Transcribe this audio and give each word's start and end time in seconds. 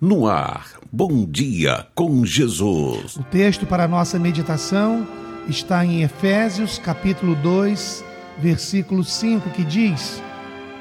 No 0.00 0.28
ar, 0.28 0.74
bom 0.92 1.26
dia 1.28 1.84
com 1.92 2.24
Jesus. 2.24 3.16
O 3.16 3.24
texto 3.24 3.66
para 3.66 3.88
nossa 3.88 4.16
meditação 4.16 5.04
está 5.48 5.84
em 5.84 6.02
Efésios, 6.02 6.78
capítulo 6.78 7.34
2, 7.34 8.04
versículo 8.38 9.02
5, 9.02 9.50
que 9.50 9.64
diz: 9.64 10.22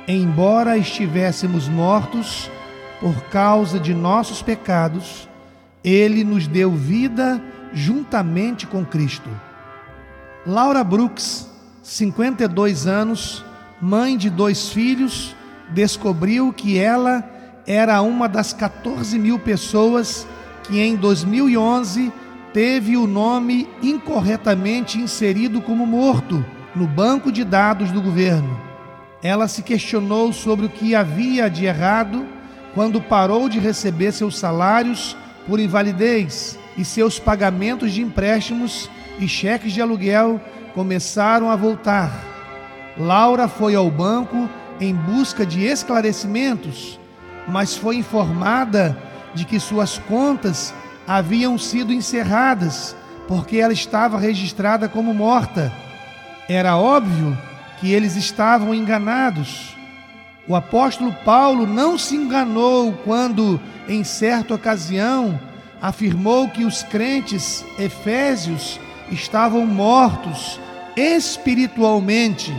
Embora 0.07 0.77
estivéssemos 0.77 1.67
mortos 1.67 2.47
por 2.99 3.19
causa 3.31 3.79
de 3.79 3.91
nossos 3.91 4.43
pecados, 4.43 5.27
ele 5.83 6.23
nos 6.23 6.45
deu 6.45 6.71
vida 6.71 7.41
juntamente 7.73 8.67
com 8.67 8.85
Cristo. 8.85 9.31
Laura 10.45 10.83
Brooks, 10.83 11.49
52 11.81 12.85
anos, 12.85 13.43
mãe 13.81 14.15
de 14.15 14.29
dois 14.29 14.69
filhos, 14.69 15.35
descobriu 15.73 16.53
que 16.53 16.77
ela 16.77 17.36
era 17.67 18.01
uma 18.01 18.29
das 18.29 18.53
14 18.53 19.19
mil 19.19 19.37
pessoas 19.37 20.25
que 20.63 20.79
em 20.79 20.95
2011 20.95 22.13
teve 22.53 22.95
o 22.95 23.05
nome 23.05 23.67
incorretamente 23.83 24.97
inserido 24.97 25.61
como 25.61 25.85
morto 25.85 26.43
no 26.73 26.87
banco 26.87 27.29
de 27.29 27.43
dados 27.43 27.91
do 27.91 28.01
governo. 28.01 28.57
Ela 29.21 29.49
se 29.49 29.61
questionou 29.61 30.31
sobre 30.31 30.67
o 30.67 30.69
que 30.69 30.95
havia 30.95 31.49
de 31.49 31.65
errado 31.65 32.25
quando 32.73 33.01
parou 33.01 33.49
de 33.49 33.59
receber 33.59 34.13
seus 34.13 34.37
salários 34.37 35.17
por 35.45 35.59
invalidez 35.59 36.57
e 36.77 36.85
seus 36.85 37.19
pagamentos 37.19 37.91
de 37.91 38.01
empréstimos 38.01 38.89
e 39.19 39.27
cheques 39.27 39.73
de 39.73 39.81
aluguel 39.81 40.39
começaram 40.73 41.49
a 41.49 41.55
voltar. 41.55 42.23
Laura 42.97 43.47
foi 43.47 43.75
ao 43.75 43.91
banco 43.91 44.49
em 44.79 44.93
busca 44.93 45.45
de 45.45 45.65
esclarecimentos 45.65 46.99
mas 47.47 47.75
foi 47.75 47.97
informada 47.97 48.97
de 49.33 49.45
que 49.45 49.59
suas 49.59 49.97
contas 49.97 50.73
haviam 51.07 51.57
sido 51.57 51.93
encerradas 51.93 52.95
porque 53.27 53.57
ela 53.57 53.73
estava 53.73 54.17
registrada 54.19 54.87
como 54.89 55.13
morta. 55.13 55.71
Era 56.49 56.77
óbvio 56.77 57.37
que 57.79 57.91
eles 57.91 58.15
estavam 58.15 58.73
enganados. 58.73 59.75
O 60.47 60.55
apóstolo 60.55 61.13
Paulo 61.25 61.67
não 61.67 61.97
se 61.97 62.15
enganou 62.15 62.93
quando, 63.03 63.59
em 63.87 64.03
certa 64.03 64.53
ocasião, 64.53 65.39
afirmou 65.81 66.47
que 66.49 66.63
os 66.63 66.83
crentes 66.83 67.65
efésios 67.77 68.79
estavam 69.11 69.65
mortos 69.65 70.59
espiritualmente. 70.95 72.53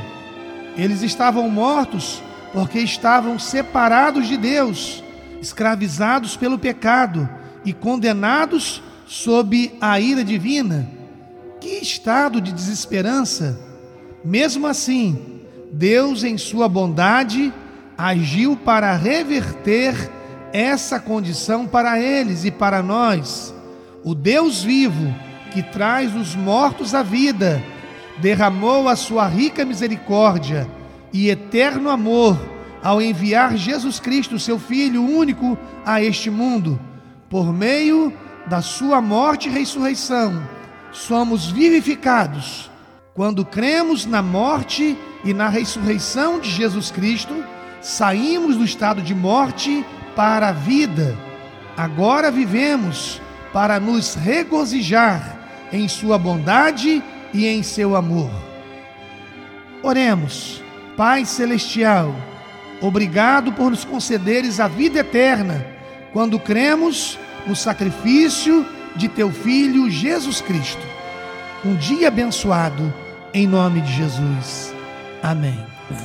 Eles 0.76 1.02
estavam 1.02 1.48
mortos 1.48 2.22
porque 2.52 2.78
estavam 2.78 3.38
separados 3.38 4.26
de 4.26 4.36
Deus, 4.36 5.02
escravizados 5.40 6.36
pelo 6.36 6.58
pecado 6.58 7.28
e 7.64 7.72
condenados 7.72 8.82
sob 9.06 9.72
a 9.80 9.98
ira 10.00 10.24
divina. 10.24 10.88
Que 11.60 11.78
estado 11.78 12.40
de 12.40 12.52
desesperança! 12.52 13.58
Mesmo 14.24 14.66
assim, 14.66 15.40
Deus, 15.72 16.24
em 16.24 16.38
sua 16.38 16.68
bondade, 16.68 17.52
agiu 17.96 18.56
para 18.56 18.94
reverter 18.94 19.94
essa 20.52 20.98
condição 20.98 21.66
para 21.66 22.00
eles 22.00 22.44
e 22.44 22.50
para 22.50 22.82
nós. 22.82 23.54
O 24.04 24.14
Deus 24.14 24.62
vivo, 24.62 25.14
que 25.52 25.62
traz 25.62 26.14
os 26.14 26.34
mortos 26.34 26.94
à 26.94 27.02
vida, 27.02 27.62
derramou 28.18 28.88
a 28.88 28.96
sua 28.96 29.26
rica 29.26 29.64
misericórdia 29.64 30.77
e 31.12 31.28
eterno 31.28 31.90
amor 31.90 32.38
ao 32.82 33.02
enviar 33.02 33.56
Jesus 33.56 33.98
Cristo, 33.98 34.38
seu 34.38 34.58
Filho 34.58 35.02
único, 35.02 35.58
a 35.84 36.02
este 36.02 36.30
mundo. 36.30 36.78
Por 37.28 37.52
meio 37.52 38.12
da 38.46 38.62
sua 38.62 39.00
morte 39.00 39.48
e 39.48 39.52
ressurreição, 39.52 40.42
somos 40.92 41.50
vivificados. 41.50 42.70
Quando 43.14 43.44
cremos 43.44 44.06
na 44.06 44.22
morte 44.22 44.96
e 45.24 45.34
na 45.34 45.48
ressurreição 45.48 46.38
de 46.38 46.50
Jesus 46.50 46.90
Cristo, 46.90 47.44
saímos 47.80 48.56
do 48.56 48.64
estado 48.64 49.02
de 49.02 49.14
morte 49.14 49.84
para 50.14 50.48
a 50.48 50.52
vida. 50.52 51.16
Agora 51.76 52.30
vivemos 52.30 53.20
para 53.52 53.80
nos 53.80 54.14
regozijar 54.14 55.38
em 55.72 55.88
Sua 55.88 56.18
bondade 56.18 57.02
e 57.32 57.46
em 57.46 57.62
seu 57.62 57.94
amor. 57.94 58.30
Oremos. 59.82 60.67
Pai 60.98 61.24
Celestial, 61.24 62.12
obrigado 62.80 63.52
por 63.52 63.70
nos 63.70 63.84
concederes 63.84 64.58
a 64.58 64.66
vida 64.66 64.98
eterna 64.98 65.64
quando 66.12 66.40
cremos 66.40 67.16
no 67.46 67.54
sacrifício 67.54 68.66
de 68.96 69.06
teu 69.06 69.30
Filho 69.30 69.88
Jesus 69.88 70.40
Cristo. 70.40 70.84
Um 71.64 71.76
dia 71.76 72.08
abençoado, 72.08 72.92
em 73.32 73.46
nome 73.46 73.80
de 73.82 73.92
Jesus. 73.92 74.74
Amém. 75.22 75.56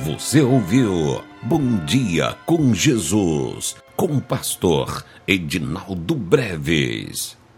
Você 0.04 0.40
ouviu 0.40 1.24
Bom 1.42 1.84
Dia 1.84 2.36
com 2.46 2.72
Jesus, 2.72 3.74
com 3.96 4.18
o 4.18 4.20
pastor 4.20 5.04
Edinaldo 5.26 6.14
Breves. 6.14 7.36